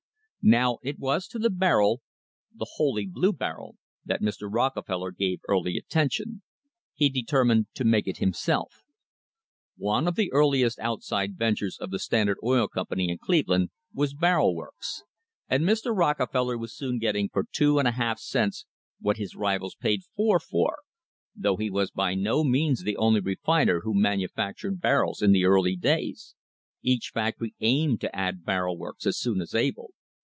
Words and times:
Now 0.43 0.79
it 0.81 0.97
was 0.97 1.27
to 1.27 1.37
the 1.37 1.51
barrel 1.51 2.01
the 2.51 2.65
"holy 2.77 3.05
blue 3.05 3.31
barrel" 3.31 3.75
that 4.03 4.23
Mr. 4.23 4.49
Rockefeller 4.51 5.11
gave 5.11 5.39
early 5.47 5.77
attention. 5.77 6.41
He 6.95 7.09
determined 7.09 7.67
to 7.75 7.83
make 7.83 8.07
it 8.07 8.17
himself. 8.17 8.81
One 9.77 10.07
of 10.07 10.15
the 10.15 10.31
earli 10.33 10.63
est 10.65 10.79
outside 10.83 11.37
ventures 11.37 11.77
of 11.77 11.91
the 11.91 11.99
Standard 11.99 12.39
Oil 12.43 12.67
Company 12.67 13.07
in 13.09 13.19
Cleve 13.19 13.49
land 13.49 13.69
was 13.93 14.15
barrel 14.15 14.55
works, 14.55 15.03
and 15.47 15.63
Mr. 15.63 15.95
Rockefeller 15.95 16.57
was 16.57 16.75
soon 16.75 16.97
getting 16.97 17.29
for 17.29 17.45
two 17.51 17.77
and 17.77 17.87
a 17.87 17.91
half 17.91 18.17
cents 18.17 18.65
what 18.99 19.17
his 19.17 19.35
rivals 19.35 19.75
paid 19.75 20.01
four 20.15 20.39
for, 20.39 20.77
though 21.35 21.57
he 21.57 21.69
was 21.69 21.91
by 21.91 22.15
no 22.15 22.43
means 22.43 22.81
the 22.81 22.97
only 22.97 23.19
refiner 23.19 23.81
who 23.81 23.93
manufactured 23.93 24.81
barrels 24.81 25.21
in 25.21 25.33
the 25.33 25.45
early 25.45 25.75
days 25.75 26.33
each 26.81 27.11
factory 27.13 27.53
aimed 27.59 28.01
to 28.01 28.15
add 28.15 28.43
barrel 28.43 28.75
works 28.75 29.05
as 29.05 29.19
soon 29.19 29.39
as 29.39 29.53
able. 29.53 29.91